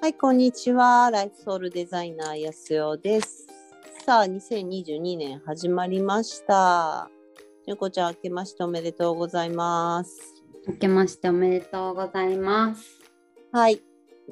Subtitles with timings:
[0.00, 1.10] はい、こんにちは。
[1.10, 3.48] ライフソウルデザイナー安代です。
[4.06, 7.10] さあ、2022年始まりました。
[7.66, 10.44] ゆうこちゃん、明けましておめでとうございます。
[10.68, 13.00] 明けましておめでとうございます。
[13.50, 13.82] はい、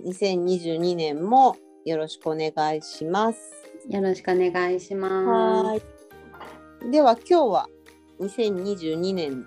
[0.06, 3.52] 2022年もよろしくお願いします。
[3.88, 5.66] よろしくお願いします。
[5.66, 6.90] はい。
[6.92, 7.68] では、今日は
[8.20, 9.44] 2022年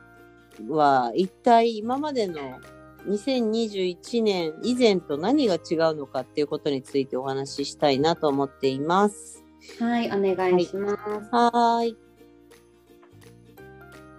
[0.68, 2.60] は一体今までの
[3.08, 5.62] 2021年以前と何が違う
[5.96, 9.44] のかっていうことについてお話ししたいなと思っています。
[9.80, 11.30] はい、お願いします。
[11.32, 11.98] はーい。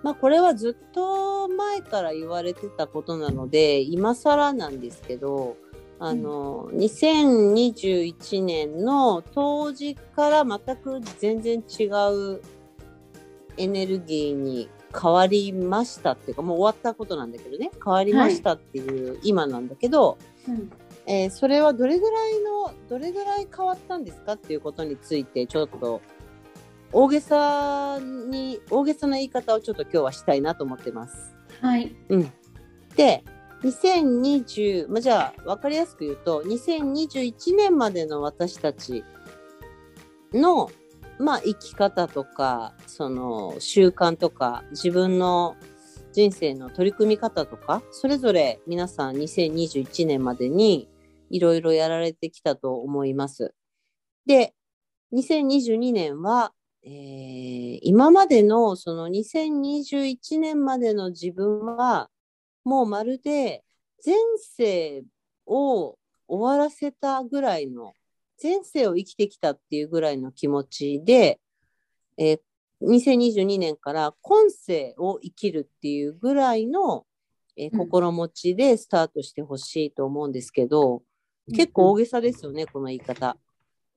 [0.03, 5.57] まあこれはずっと前から言われてたことなので、今更なんですけど、
[5.99, 12.41] あの、2021年の当時から全く全然違う
[13.59, 20.71] エネルギーに変わりましたっていうか、もう終わったことなんだけどね、変わりましたっていう今なんだけど、うん
[21.07, 26.03] えーそれはどれぐらいのどれぐらい変わったんですかっていうことについてちょっと
[26.93, 31.35] 大げさに大げさな言い方をちょっと今日はしたいなと思ってます。
[31.61, 31.95] はい。
[32.11, 32.33] うん、
[32.97, 33.25] で
[33.63, 39.05] 2020、まあ、じゃあ分かりやすく言うと2021年までの私たち
[40.33, 40.71] の、
[41.21, 45.57] まあ、生き方とかその習慣とか自分の
[46.13, 50.89] 人生の取り組み方とかそれぞれ皆さん2021年までに
[51.31, 53.55] いろいろやられてきたと思います。
[54.27, 54.55] で
[55.13, 56.53] 2022年は、
[56.85, 57.51] えー
[57.83, 62.11] 今までのその2021年までの自分は
[62.65, 63.65] もうまるで
[64.05, 65.03] 前世
[65.47, 65.97] を
[66.29, 67.95] 終わらせたぐらいの
[68.43, 71.41] 前世を生きてきたっていうぐらいの気持ちで、
[72.19, 72.41] えー
[72.83, 77.05] 2022年から今世を生きるっていうぐらいの、
[77.57, 81.03] えーうん心持ちでスタートしてほしいと思うんですけど、
[81.55, 83.37] 結構大げさですよね、この言い方。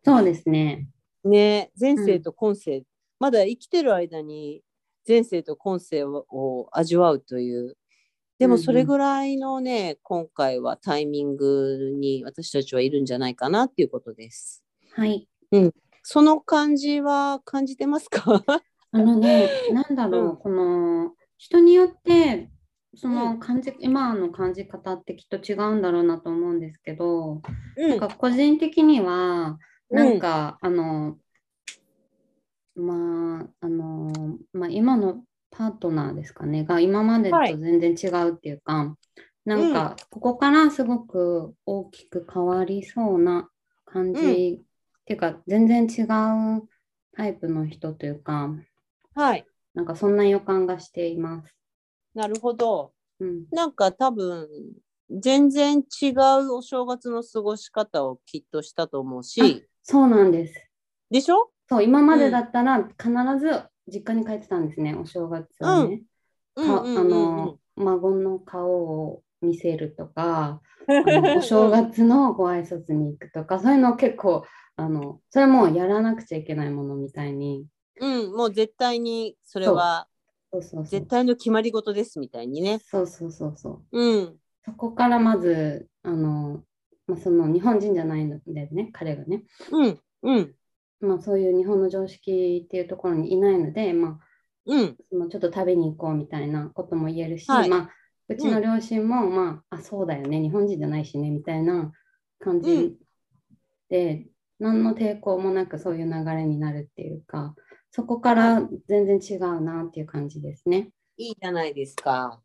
[0.04, 0.90] そうですね。
[1.24, 2.84] ね前世と今世、
[3.20, 4.64] まだ生きてる間に
[5.08, 7.78] 前世と今世をを味わうという
[8.40, 8.60] でもうん。
[8.60, 14.64] うんそれぐらいのね、今回はタイミングに私たちはいるんじゃないかなっていうことです。
[14.96, 15.28] はい。
[16.04, 18.44] その感じは感じてますか？
[18.92, 20.38] あのね、なんだろう、うん。
[20.38, 22.50] この人によって、
[22.96, 23.40] そうのん。
[23.40, 27.42] 感じ、今の感じ方ってきっと違うんだろうなと思うんですけど、
[27.78, 29.58] うなんか個人的には、
[29.90, 31.18] なんか、あの、
[32.76, 34.12] まあ、あの、
[34.54, 35.24] まあ、今の
[35.56, 38.98] パートナーですかね、が今までとはい全然違うっていうか、
[39.46, 43.50] なんか、ここからすごく大きく変わりそうな
[43.86, 44.62] 感じ、うん
[45.04, 46.68] っていうか、全然違う
[47.14, 48.56] タイプの人というか、
[49.14, 49.46] はい。
[49.74, 51.54] なんかそんな予感がしています。
[52.16, 52.94] なるほど。
[53.20, 54.48] うん、なんか多分、
[55.12, 60.70] 全然違うお正月の過ごし方をきっとしたと思うし、そうなんです。
[61.12, 61.52] でしょ？
[61.68, 63.10] そう、今までだったら必
[63.40, 66.04] ず実家に帰ってたんですね、お正月はね。
[66.56, 70.62] かあの、孫の顔を見せるとか、
[71.38, 74.46] お正月のご挨拶に行くとか、そういうの結構、
[74.76, 77.68] あの、それもやらなくちゃいけないものみたいに。
[78.00, 80.08] うん、もう絶対にそれは
[80.52, 81.08] そうそうそう絶。
[81.08, 82.80] 対の決まり事ですみたいにね。
[82.80, 84.00] そうそうそうそう。
[84.00, 84.38] うん。
[84.66, 86.64] そこからまず、あの、
[87.06, 89.44] まあ、その日本人じゃないのでね、彼がね。
[89.72, 90.00] うん。
[90.24, 90.56] うん。
[91.06, 94.20] まあ、そういう日本の常識っていうところにいないので、まあ、
[94.66, 94.98] うん。
[95.12, 97.90] そのちょっと食べに行こうみたいなことも言えるし、はいまあ、
[98.30, 101.92] うちの両親も、まあ、あ、そうだよね、日本人じゃないしね、みたいな
[102.40, 102.98] 感うんじ
[103.90, 104.28] で、
[104.60, 107.56] 何の抵抗もなくそういう流れになるっていうか、
[107.92, 110.90] そこから全然違うなっていう感じですね。
[111.18, 112.42] いいじゃないですか。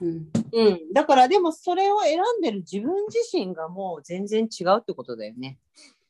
[0.00, 0.92] うん、うん。
[0.92, 5.58] だからでもそれを選んでる自分自身がもう全然違うってことだよね。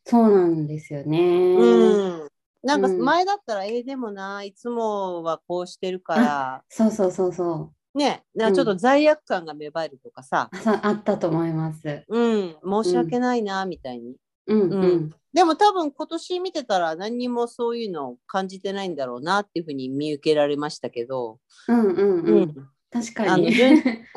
[0.08, 1.18] そうなんですよね。
[1.20, 2.28] うん。
[2.62, 7.98] なんかうん前だったら、えーでもな、いつもはこうしてるから、そうそうそうそう。
[7.98, 12.04] ね、なんかちょっと罪悪感が芽生えるとかさ、あさあったと思います。
[12.08, 14.16] うん、申し訳ないな、みたいに。
[14.46, 15.14] うんううんん。
[15.34, 21.38] でも多分今年見てたら何にもそういうのを感じてないんだろうなっていうふうに見受けられましたけど、
[21.68, 22.68] うんうんううん。
[22.90, 23.28] 確かに。
[23.28, 23.82] あの順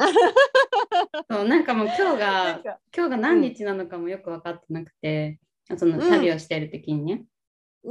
[1.30, 2.18] そうなんかもう今日が
[2.64, 5.40] か今日が何日なのかもよく分かってなくて、
[5.78, 7.26] そのうん旅をしてる時にね、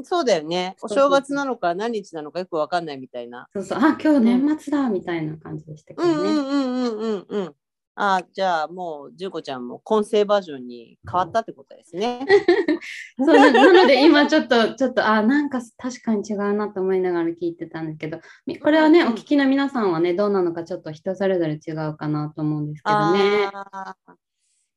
[0.04, 0.76] そうだよね。
[0.82, 3.48] お正月なのか何日なのかよくわかんないみたいな。
[3.52, 6.12] そうそう、あ、今日年末だみたいな感じでしたけどね。
[6.12, 7.54] うんうんうんうんうんうん。
[7.96, 12.24] あじゃあもう、純子ちゃんも混声バージョンに変わったってことですね。
[13.18, 23.50] そうななので今ちょっと、ちょっと、あ、なんか確かに違うなと思いながら聞いてたんですけど、みこれはね、うんお聞きの皆さんはね、どうなのかちょっと人それぞれ違うかなと思うんですけどね。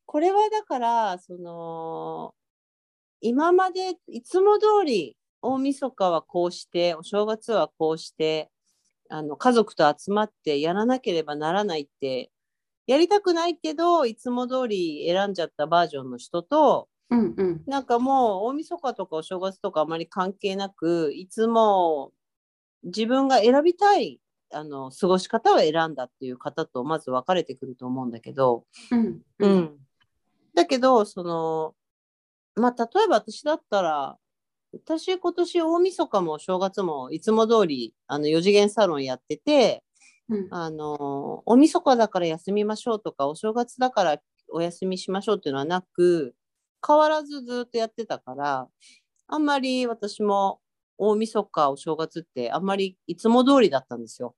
[0.06, 2.34] これはだからその
[3.26, 8.50] 今までいつも通り大晦日はこうしてお正月はこうして
[9.08, 12.30] あの家族と集まってやらなければならないって
[12.86, 17.62] やりたくないけどいつも通り選んじゃったバージョンの人とうんうん。
[17.66, 22.12] なんかもう大晦日とかお正月とかあまり関係なくいつも
[22.82, 24.20] 自分が選びたい
[24.52, 29.48] あの過ごし方を選んだっていう方とまず分かれてくると思うんだけど、うんう。
[29.48, 29.78] ん、
[30.54, 31.74] だけどその
[32.56, 34.16] まあ例えば私だったら
[34.72, 39.82] 私今年大晦日もお正月もいつも通りあの4次元サロンやってて
[40.28, 40.48] うん。
[40.50, 44.18] あの大晦日だから休みましょうとかお正月だから
[44.52, 46.34] お休みしましょうっていうのはなく
[46.86, 48.68] 変わらずずっとやってたから
[49.28, 50.60] あんまり私も
[50.98, 54.34] 大晦日お正月ってあんまりいつも通りだったんですよ。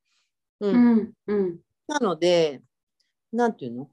[0.61, 1.59] ううんうん。
[1.87, 2.63] なので、
[3.33, 3.91] なんていうの？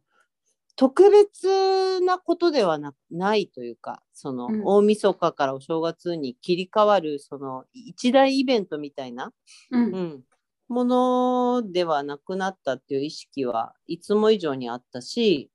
[0.75, 4.61] 特別なことではなないというか、その、うん。
[4.65, 9.31] 大晦日からお正月に切り替わる、その一大イベントみたいな、
[9.71, 10.23] ううんん、
[10.67, 15.51] ものではなくなったっていう意識はいつも以上にあったし、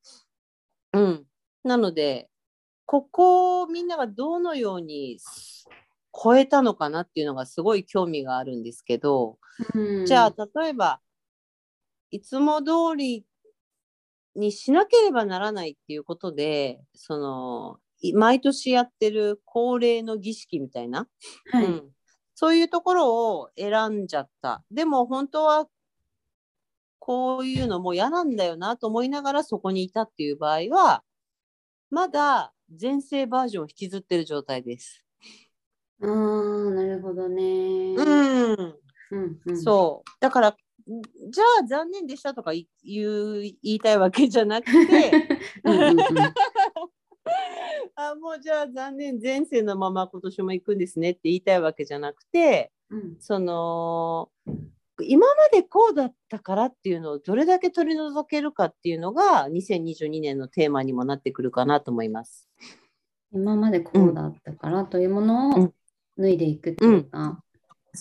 [0.93, 1.25] うん、
[1.65, 2.29] なので、
[2.87, 5.19] ここをみんながどのように
[6.13, 9.39] 超えたのかなっていうのがすごい興味があるんですけど、
[9.75, 10.07] うん。
[10.07, 11.01] じゃあ例えば
[12.11, 13.27] いつも通り
[14.39, 21.09] にしなければならないっていうことでそのい毎年やってる恒例の儀式みたいな、
[21.53, 21.89] はいうん、
[22.35, 25.67] そういうところを選んじゃったでも本当は
[26.99, 31.03] こういうのも嫌なんだよなと思いながらそこにいたっていう場合は
[31.91, 35.05] まだ前世バージョンを引きずってる状態です。
[36.03, 36.09] ああ、
[36.71, 37.43] なるほどね。
[37.43, 39.63] うんうんうん。
[39.63, 40.11] そう。
[40.21, 40.57] だから、
[41.31, 42.65] じゃあ残念でしたとか言
[43.07, 45.13] う言いたいわけじゃなくて。
[47.97, 54.31] あもうじゃあ残念、前世のまま今年も行くんですねって言いたいわけじゃなくて、うんその、
[55.01, 62.49] 今までこうだったからっていうのをどれだけ取り除けるかっていうのが2022年のテーマにもなってくるかなと思います。
[63.33, 65.75] 今までこうだったからというものをうん
[66.19, 67.45] 脱いでいくっていうか、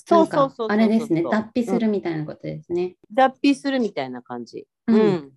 [0.06, 2.96] そうそうそうあれですね、脱皮すうんるみたいなことですね。
[3.14, 4.68] 脱皮するみたいな感じ。
[4.88, 4.96] うん。
[4.96, 5.32] うん。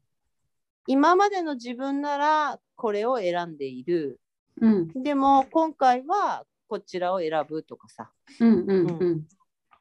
[0.87, 4.21] 今までの自分ならこれを選んでいる。
[4.61, 5.03] うん。
[5.03, 8.11] でも今回はこちらを選ぶとかさ。
[8.41, 9.27] うんうんうん。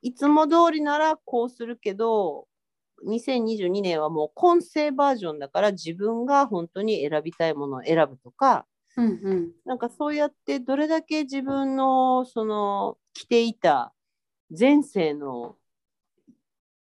[0.02, 2.48] いつも通りならこうするけど、
[3.06, 8.66] 2022年はもう今世バージョンだから自分が本当に選びたいものを選ぶとか、
[8.98, 9.52] うんうん。
[9.66, 13.94] なんかそうやってどれだけ自分のその着ていた
[14.58, 15.56] 前世の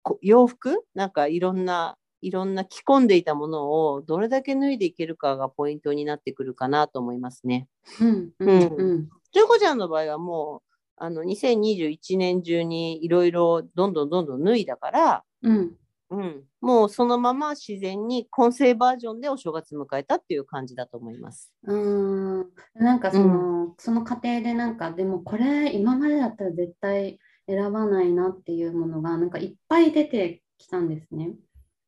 [0.03, 0.85] こ洋服？
[0.95, 7.69] なんかいろんないろんな着込んでいたものをどれだけ脱いでいけるかがポイントになってくるかなと思いますね。
[8.01, 9.09] うんうんうん。
[9.33, 15.75] ジョコちゃんの場合はもうあの2021年中にいろいろどんどんどんどん脱いだから、うん。
[16.11, 21.53] うん、もうそのまま自然に今世バージョンでお正月迎えたっていう感じだと思います。
[21.65, 22.47] うーん。
[22.75, 27.19] なんかその、その過程でなんかでもこれ今までだったら絶対
[27.49, 31.33] 選ばないなっていうものがなんかいっぱい出てきたんですね。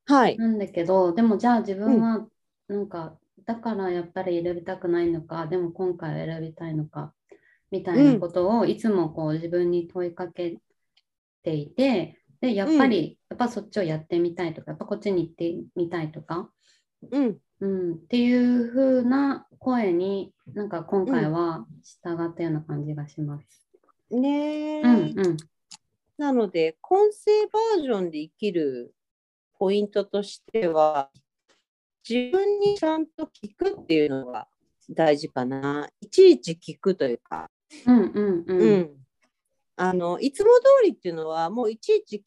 [0.07, 0.37] はい。
[0.39, 2.27] なんだけどでもじゃあ自分は
[2.67, 7.12] なんか、だからやっぱり選びたくないのかでも今回は選びたいのか
[7.71, 10.59] みたいなことをいつもこう自分に問いかけ
[11.43, 16.50] ていてでやっぱり、やっぱそっちをやってみたいとかやっぱこっちに行ってみたいとか、
[17.11, 17.38] うん。
[17.61, 23.69] うん、っていう風な声になんか今回は従ったような感じがします。
[24.11, 25.37] ねえ、うんうん
[26.21, 28.95] なので、今世バージョンで生きる
[29.59, 31.09] ポイントとしては、
[32.07, 34.47] 自分にちゃんと聞くっていうのが
[34.91, 35.89] 大事かな。
[35.99, 37.50] いちいち聞くというか、
[37.87, 38.61] うんうんうん。
[38.61, 38.91] うん。
[39.77, 42.23] あのいつも通りっていうのは、もういちいち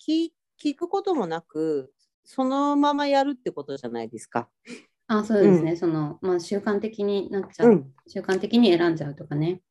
[0.60, 4.50] 聞聞くこともなく、そのままやるってことじゃないですか。
[5.06, 7.94] あそうですね、そのまあ習慣的になっちゃう、うん。
[8.08, 9.62] 習慣的に選んじゃうとかね。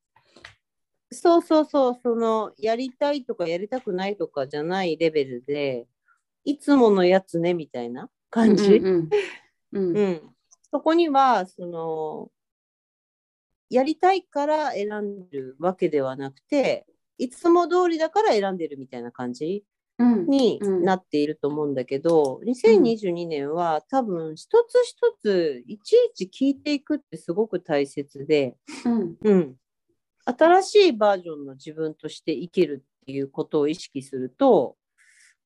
[1.12, 5.87] そうそうそう、そのやりたいとかやりたくないとかじゃないレベルで、
[6.45, 8.76] いつものやつねみたいな感じ。
[8.76, 9.11] うんうん
[9.73, 9.97] うん。
[9.97, 10.35] うん、
[10.71, 12.31] そこにはその
[13.71, 16.85] やりたいから選んでるわけではなくて
[17.16, 19.64] いつも通りだから選んでるみたいな感じ
[19.99, 20.26] うん。
[20.26, 20.85] にうん。
[20.85, 29.16] なっていると思うんだけど、2022年は多分一つ一ついちいち聞いていくってすごく大切で、うん。
[29.23, 29.57] うん、
[30.25, 34.76] 新しいバージョンの自分として生きるっていうことを意識すると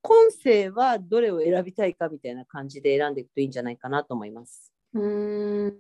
[0.03, 4.73] 今世はどれを選びたいかみたいな感じで選んでいくといいんじゃないかなと思います。
[4.95, 5.77] うーん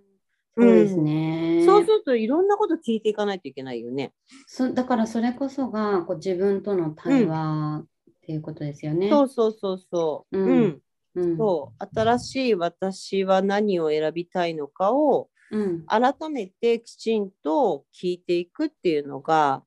[0.58, 4.14] そうですね、そうするといろんなこと聞いていかないといけないよね。
[4.46, 7.84] そだからそれこそがこう自分との対話っ
[8.22, 9.10] ていうことですよね。
[9.10, 10.38] そうそうそうそう。
[10.38, 10.82] うんうん。
[11.16, 11.86] うんそう。
[11.94, 19.62] 新しい私は何を選びたいのかをうん改めてきちんと聞いていくっていうのが、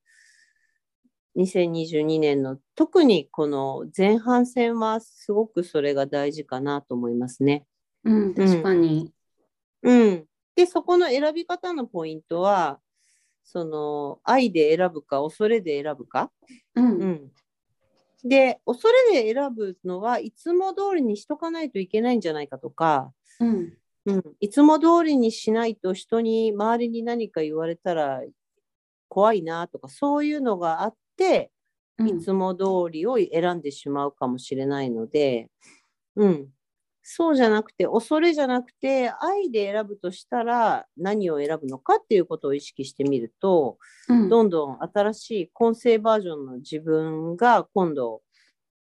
[1.36, 7.66] 2022年の特にこの前半戦はすごくそれが大事かなと思いますね。
[8.04, 9.14] うん、確かに。
[9.84, 10.26] うん。
[10.56, 12.80] で、そこの選び方のポイントは、
[13.44, 16.32] その愛で選ぶか恐れで選ぶか。
[16.76, 17.32] ううんん。
[18.24, 23.74] で、恐れで選ぶのはいつも通りにしとかないといけないんじゃないかとか、うん
[24.06, 28.22] うん、いつも通りにしないと人に周りに何か言われたら
[29.08, 31.51] 怖いなとかそういうのがあって
[31.98, 32.08] うん。
[32.08, 35.50] いつも通りを選んでしまうかもしれないので、
[36.15, 36.48] うん、
[37.03, 43.77] そうじゃなくて恐れじゃなくて愛で選ぶとしたら何を選ぶのかっていうことを意識してみると
[44.08, 44.29] うん。
[44.29, 48.22] どんどん新しい混成バージョンの自分が今度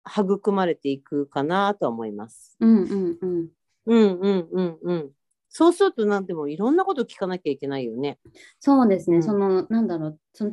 [0.07, 2.57] 育まれていくかなとは思います。
[2.59, 3.47] うんうんうん
[3.85, 5.11] うんうんうんうん。
[5.49, 8.19] そうするとなんでもいろんなこと聞かなきゃいけないよね。
[8.59, 10.51] そうですね、うんそのなんだろうその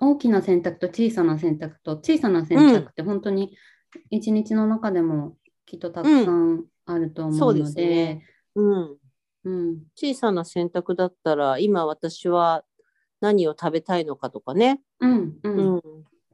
[0.00, 3.56] 大きな選択と小さな選択と小さな選択って本当に
[4.10, 8.96] 一日の中でもきっとたくさんあると思うのですでね、うん。
[9.44, 12.64] うん小さな選択だったら今私は
[13.20, 14.80] 何を食べたいのかとかね。
[15.00, 15.82] うんううんん。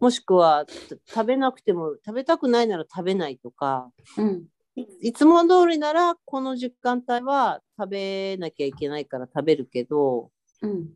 [0.01, 3.91] もしくはた食べなくても食べたくないなら食べないとか。
[4.19, 4.45] うん
[4.77, 10.31] いいつも通りならこの時間帯は食べなきゃいけないから食べるけど
[10.63, 10.89] うん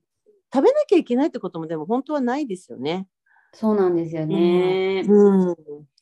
[0.53, 3.07] 食べなきゃいけないってこともでも本当はないですよね。
[3.53, 5.03] そうなんですよね。
[5.07, 5.57] うん、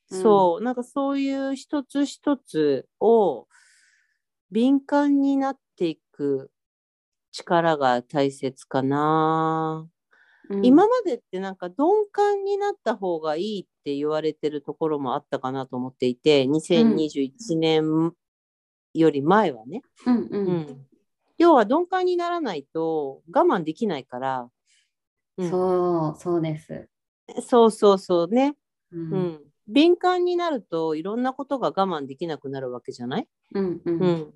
[0.09, 3.47] そう、なんかそういう一つ一つを
[4.50, 6.50] 敏感になっていく
[7.33, 9.88] 力が大切かな。
[10.49, 18.12] うん今までってなんか鈍感になった方がいいって言われてるところもあったかなと思っていて、2021年
[18.93, 19.83] より前はね。
[20.05, 20.47] うんううん。
[20.62, 20.87] ん
[21.38, 24.50] 要は鈍感にならないと我慢できないから。
[25.37, 25.50] うん。
[25.50, 26.88] そうそうです。
[27.47, 28.57] そうそうそうね。
[28.90, 29.14] ううん。
[29.14, 34.35] ん、敏感になるといろんなことが我慢できなくなるわけじゃない、うんううんん、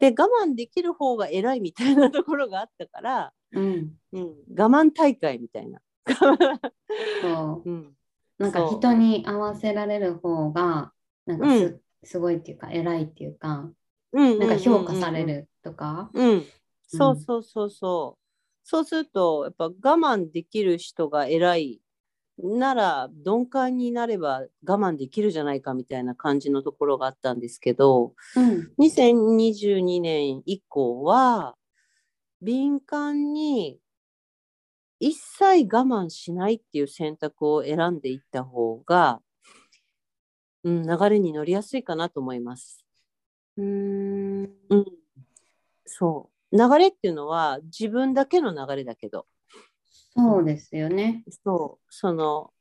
[0.00, 3.92] で我慢できる方が偉いみたいなところがあったから、うん。
[4.12, 5.80] うん、我慢大会みたいな。
[6.08, 7.62] そう。
[7.70, 7.96] うん、
[8.42, 10.92] なんか人に合わせられる方が
[11.26, 13.70] なんかす,、うんすごいっていうか偉いっていうか
[14.12, 15.24] うんなんか評価され。
[15.24, 16.10] るとか？
[16.14, 16.44] うんうんうん、
[16.86, 18.22] そうそうそうそう。
[18.64, 21.80] そうするとやっぱ我慢できる人が偉い
[22.38, 31.56] なら鈍感になれば我慢できるじゃないかみたいな感じのところがあったんですけど、うん2022年以降は
[32.40, 33.78] 敏感に
[35.02, 39.20] 一切我慢しないっていう選択を選んでいった方が、
[40.62, 42.84] うん、流れに乗りやすいかなと思います。
[43.56, 44.44] うーん。
[44.70, 44.84] うん、
[45.84, 46.56] そう。
[46.56, 49.26] 流れっていうのは自分だけの流れだけど。
[50.14, 51.24] そうですよね。
[51.44, 51.92] そう。
[51.92, 52.52] その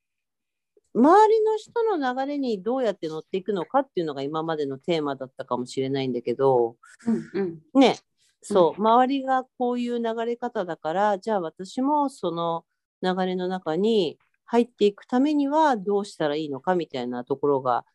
[0.95, 7.79] 周りの人の流れにどうやって乗っていくのかっていうのが今までのテーマだったかもしれないんだけど、うんうん。
[7.79, 7.99] ね、
[8.41, 12.65] そう、周りがこういう流れ方だから、じゃあ私もその
[13.01, 17.85] 流れの中に入っていくためにはどうしたらいいのかみたいなところが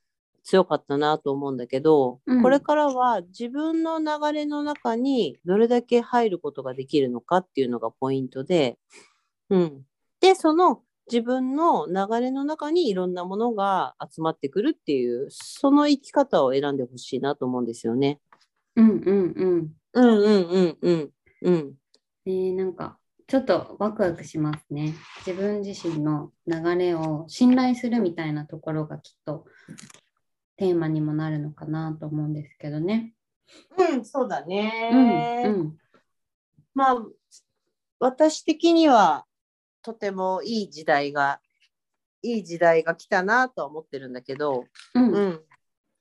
[0.42, 8.78] 強かったなと思うんだけど、うんこれからは自分の流れの中にどれだけ入ることができるのかっていうのがポイントで、
[9.50, 9.82] うん。
[10.20, 18.20] で、その自分の流れの中にいろんなものが集まってくるっていう、その生き方を選んでほしいなと思うんですよね。
[18.76, 19.72] うんうんうん。
[19.96, 21.10] うんうんうんうん
[21.42, 21.74] うん。
[22.26, 22.98] えーなんか
[23.28, 24.94] ちょっとワクワクしますね。
[25.26, 29.46] 自分自身の流れを信頼するみたいなところがきっと
[30.56, 33.14] テーマにもなるのかなと思うんですけどね。
[33.76, 35.42] うん、そうだうんね。
[35.44, 35.76] うん
[36.72, 36.96] まあ、
[37.98, 39.24] 私的には
[39.82, 41.40] とてもいい時代が、
[42.22, 45.40] いい時代が来たなとは思ってるんだけど、うんうん。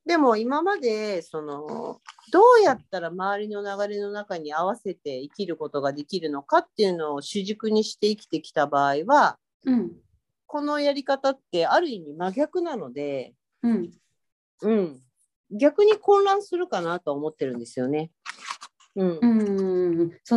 [0.06, 2.00] でも今まで、その、
[2.32, 9.92] どうやったら周りの流れの中に合わせて生きることができるのかっていうのを主軸にして生きてきた場合は、うん。
[10.46, 13.34] このやり方ってある意味真逆なので、
[13.64, 13.92] うん。
[14.62, 15.02] うん。
[15.52, 18.12] 逆に混乱するかなとは思ってるんですよね。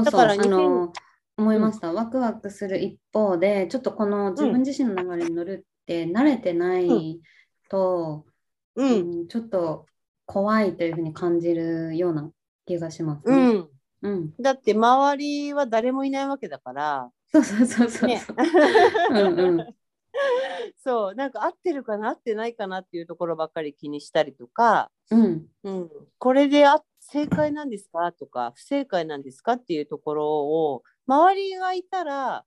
[0.03, 0.93] だからあの、
[1.37, 1.93] 思いました。
[1.93, 7.21] ワクワクする一方で、ちょっとこの自分自身の流れに乗るって慣れてない
[7.69, 8.25] と、
[8.79, 8.91] うん。
[8.91, 9.87] うんちょっと
[10.25, 12.31] 怖いというふうに感じるような
[12.67, 13.53] 気がしますうね。
[13.53, 13.69] ん、
[14.03, 14.35] うん。
[14.39, 18.09] だって周りは誰もいないわけだから、そうそうそうそう。
[18.09, 18.23] ね
[19.11, 19.75] うんうん。
[20.77, 25.47] そうなんか合ってるかな合ってないかなっていうところばっかり気にしたりとか、うん。
[25.65, 32.45] うん、これであ正解なんですかとか不正解なんですかっていうところを周りがいたら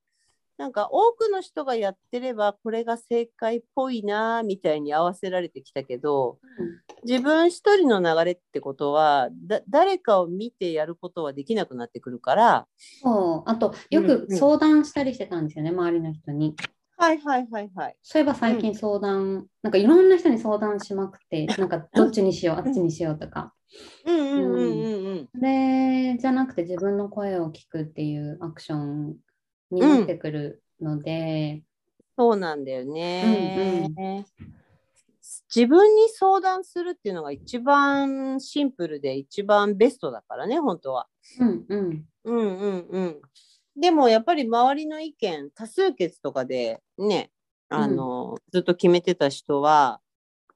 [0.62, 6.38] なんか多くの人がやってればこれが正解っぽいなみたいに合わせられてきたけど
[7.04, 12.68] 自分一人の流れってことはだ誰かを見てやることはできなくなってくるから
[13.02, 13.50] そう。
[13.50, 16.56] あと、よく相談したりしてたんですよね、周りの人に。
[16.96, 17.96] はいはいはいはい。
[18.04, 23.54] そういえば最近相談、なんかいろんな人に相談しまくって、 なんかどっちにしよう、あっちにしようとか。
[24.06, 25.42] うんうんうんうんうん。
[25.42, 29.16] で、じゃなくて自分の声を聞くっていうアクション
[29.72, 31.64] になってくるので、
[32.18, 34.26] そうなんだよね。
[35.54, 41.08] 自分に相談するっていうのが一番シンプルで一番ベストだからね、本当は。
[41.40, 42.06] うんうん。
[42.24, 43.22] うんうんうん。
[43.76, 47.32] でもやっぱり周りの意見、多数決とかでね、
[47.70, 50.02] あの、ずっと決めてた人は、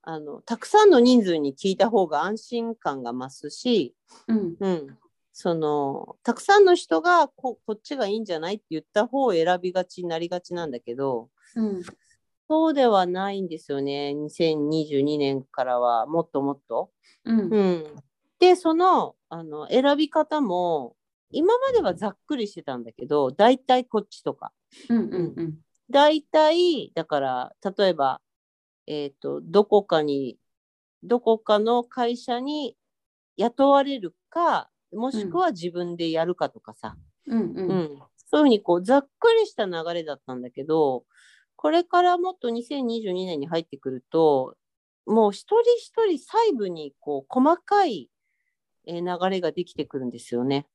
[0.01, 3.95] あの、たくさんの人数に聞いた方が安心感が増すし、
[4.27, 4.98] うんうん。
[5.38, 11.84] その、たくさんの人がここっちがいいんじゃないって言った方を選びがちになりがちなんだけど、うん
[12.48, 14.13] そうではないんですよね。
[14.13, 16.92] 2022年からはもっともっと。
[17.24, 17.84] うんうん、
[18.39, 20.96] で、そのあの選び方も、
[21.32, 24.54] 今まではざっくりしてたんだけど、大体こっちとか。
[24.89, 25.54] うんうんうん
[25.89, 28.22] 大体、だから、例えば、
[28.88, 30.39] えっ、と、どこかに、
[31.04, 32.75] どこかの会社に
[33.38, 36.98] 雇われるか、もしくは自分でやるかとかさ。
[37.27, 37.77] うんううん。
[37.96, 41.06] ん、そういうふうにこうざっくりした流れだったんだけど
[41.56, 44.56] これからもっと2022年に入ってくると
[45.06, 48.10] もう一人一人細部にこう細かい
[48.88, 50.68] えー流れができてくるんですよね。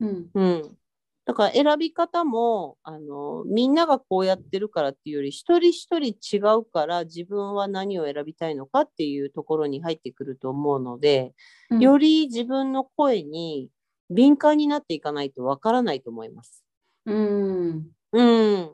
[0.00, 0.30] うん。
[0.32, 0.78] うん、
[1.26, 11.34] だから選び方もあのみんながこうやってるからっていうより一人一人違うから自分は何を選びたいのかっていうところに入ってくると思うので、
[11.70, 13.68] うんより自分の声に
[14.10, 16.64] 敏感になっていかないとわからないと思います。
[17.06, 18.70] うんうん。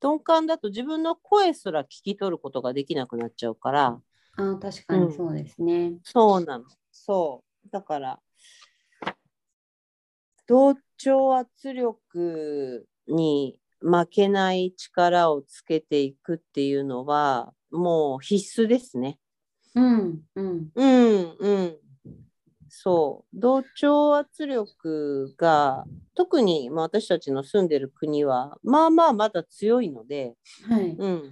[0.00, 4.00] 鈍感だと自分の声すら聞き取ることができなくなっちゃうから、
[4.36, 5.94] あー確かにそうですね。
[6.04, 6.64] そうなの。
[6.92, 7.68] そう。
[7.70, 8.20] だから、
[10.46, 19.18] 同調圧力に負けない力をつけていくっていうのは、もう必須ですね。
[19.74, 21.76] うんうんうんうん。
[22.68, 23.38] そう。
[23.38, 30.34] 同調圧力が、特にまあ私たちの住んでる国は、まあまあまだ強いので、
[30.68, 30.96] はい。
[30.96, 31.30] うん、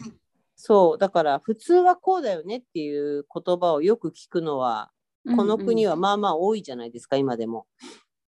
[0.57, 4.91] そうだから普通はこうだよねっていう言葉をよく聞くのは
[5.37, 7.67] この国はまあまあ多いじゃないですか、今でも。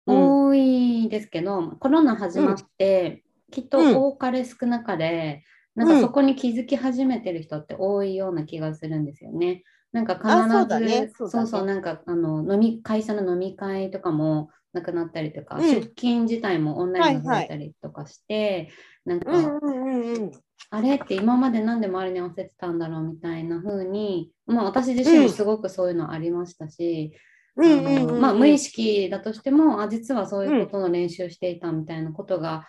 [0.07, 5.43] うん多いですけど、コロナ始まって、きっとうん多かれ少なかれ、
[5.75, 9.63] なんかそこに気づき始めてる人って多いような気がするんですよね。
[9.91, 10.87] なんか必ず、あそうだね。
[10.87, 11.11] そうだね。
[11.29, 15.63] そうそうなんかあの飲み会社の飲み会とかもなくなったりとか、うん。
[15.63, 18.69] 出勤自体もオンラインが増えたりとかして、
[19.05, 20.31] なんか、うんうんうんうん。
[20.71, 27.13] あれって今までなんで周りに合わせてたんだろうみたいな風に、まあ、私自身もすごくそういうのありましたし、
[27.59, 28.09] うんうんうんうん。
[28.09, 32.67] あのまあ、無意識だとしてもあ実はそういうことの練習していたみたいなことが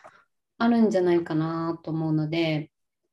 [0.59, 2.71] あるんじゃないかなと思うので、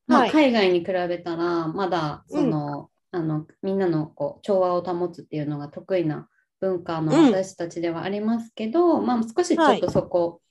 [0.07, 0.31] まあ、はい。
[0.31, 6.27] 海外に比べたらまだその、あのみんなのこう調和を保つっていうのが得意な
[6.59, 7.31] 文化のうん。
[7.31, 9.77] 私たちではありますけど、まあ、少しちょはい。
[9.77, 10.41] っとそこ、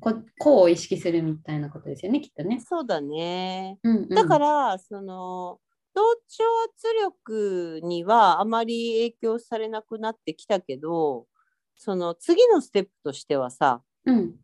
[0.00, 2.60] ここうを意識するみたいなことですよねきっとね。
[2.60, 3.78] そうだね。
[3.82, 4.08] うんうん。
[4.08, 5.58] だから、その
[5.96, 11.26] 同調圧力にはあまり影響されなくなってきたけど
[11.74, 14.34] その次のステップとしてはさうん。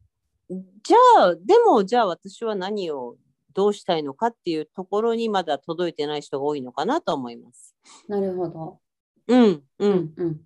[0.48, 3.16] じゃあでもじゃあ私は何を
[3.54, 7.76] どうしたいのかっていうところにまだ届いてない人が多いのかなと思います。
[8.08, 8.80] なるほど。
[9.28, 10.40] うんう、うんんうん。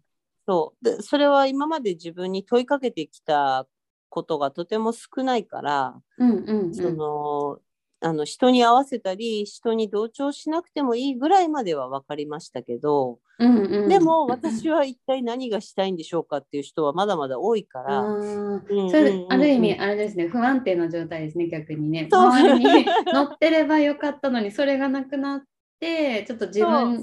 [0.47, 0.85] そう。
[0.85, 3.67] でそれは今まで自分に問いかけてきた
[4.09, 6.75] ことがとても少ないから、うんうんうん。
[6.75, 7.59] その
[8.01, 13.89] あの人に合わせたり人に同調しなくてもいいぐらいまでは分かりましたけど、うんうん。
[13.89, 18.01] でも私は一体何がしたいんでしょうかっていう人はまだまだ多いから。
[18.01, 18.07] あー。
[18.07, 18.91] うんうんうん。
[18.91, 22.09] それある意味あれですね不安定な状態ですね逆にね。
[22.11, 25.43] 周りに乗ってればよかったのにそれがなくなっ
[25.81, 27.03] てちょっと自分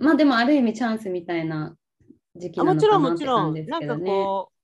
[0.00, 1.76] まあでもある意味チャンスみたいな
[2.34, 3.54] 時期あなのかもちろんもちなって感ろん。
[3.54, 4.10] なんかじですけどね。
[4.10, 4.59] こう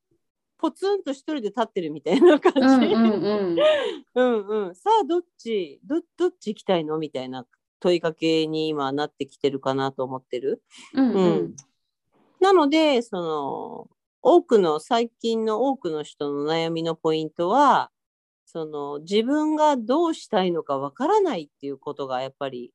[0.59, 3.59] ポツンと一人で立ってるみたいな感じ、うんうんうん
[4.15, 7.47] うんうんさあどっちどどっち行きたいのみたいな
[7.81, 10.63] 問いかけに今なってきてるかなと思ってる？
[10.95, 11.57] うんううんん
[12.41, 13.89] なのでその
[14.29, 17.93] 多くの、最近の多くの人の悩みのポイントは、
[18.45, 22.73] その自分がどうしたいのかわからないっていうことがやっぱり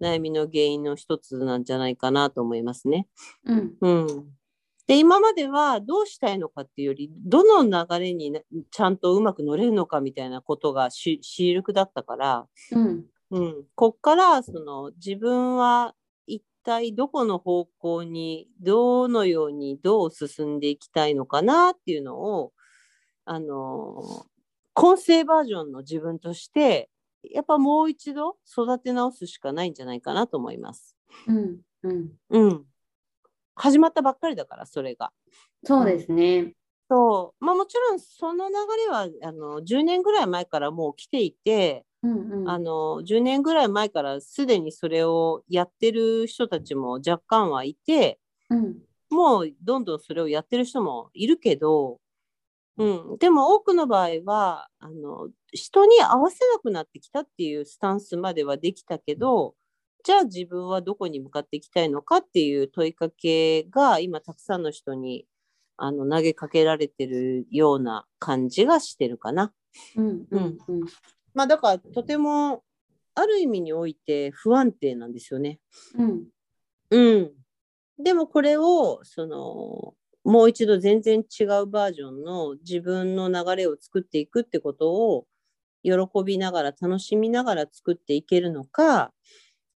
[0.00, 3.06] 悩みの原因の一つなんじゃないかなと思いますね。
[3.44, 3.76] うん。
[3.80, 4.06] うん。
[4.88, 8.32] で、今まではどうしたいのかっていうより、どの流れに
[8.70, 13.04] ちゃんとうまく乗れるのかみたいなことが主力だったから、うん。
[13.30, 15.94] うん、こっからその自分は
[16.26, 22.52] 一体どこの方向にどのようにどう進んでいきたいのかなっていうのを
[23.26, 24.24] あの
[24.72, 26.88] 混成バージョンの自分として
[27.22, 30.96] やっぱもう一度育て直すしかないんじゃないかなと思います。
[31.26, 32.64] うんうん、うん、
[33.58, 35.12] 始まったばっかりだからそれが。
[35.64, 36.54] そうですね。
[36.90, 38.54] そうまあ、もちろんその流
[38.86, 48.18] れはあの10年ぐらい前からもう来ていて、うんうん、あの10年ぐらい前からすでにそれをやってる人たちも若干はいて、
[48.48, 48.76] うん、
[49.10, 52.00] もうどんどんそれをやってる人もいるけど、
[52.78, 59.54] うん、でも多くの場合はあの人に合わせなくなってきたっていうスタンスまではできたけど
[60.04, 65.26] じゃあ自分はどこに向かっていきたいのかっていう問いかけが今たくさんの人に
[65.76, 69.52] あの投げかけられてるような感じがしてるかな。
[69.96, 70.80] うんうんうん、
[71.34, 72.64] まあだからとても
[73.14, 75.60] ある意味において不安定なんですよね。
[75.96, 76.24] うん、
[76.90, 77.32] うん、
[77.98, 85.26] でもこれをそのもう一度全然違うバージョンの自分の流れを作っていくってことを
[85.82, 85.92] 喜
[86.24, 89.12] びながら楽しみながら作っていけるのか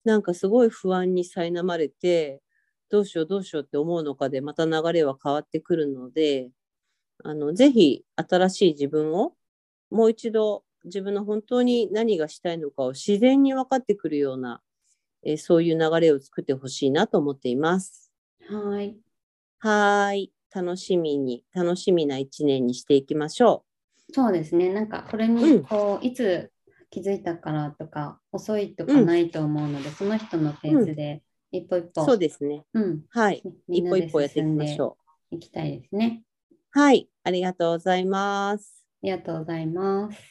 [0.04, 2.42] なんかすごい不安に苛まれて
[2.90, 6.50] どうしようどうしようって思うのかでまた流れは変わってくるので
[7.24, 9.34] あのぜひ新しい自分を
[9.90, 14.62] もう一度自分の本当に何がしたいのかを自然に分かってくるような、
[15.24, 18.12] えー、そういう流れを作ってほしいなと思っています。
[18.48, 18.98] はい。
[19.60, 20.32] はい。
[20.54, 23.64] 楽しみに、楽しみな一年にしていきましょ
[24.10, 24.14] う。
[24.14, 24.74] そうですね。
[24.74, 26.52] なんかこれにこう、うん、いつ
[26.92, 32.66] 気づいたからとか、遅いとかないと思うので、うん、その人のペースで一歩一歩、そうですね。
[32.74, 33.02] うん。
[33.10, 33.42] はい。
[33.70, 34.98] 一歩一歩やっていきましょ
[35.32, 35.36] う。
[35.36, 36.24] いきたいですね。
[36.70, 37.10] はい。
[37.24, 38.86] ありがとうございます。
[39.04, 40.31] ありがとうございます。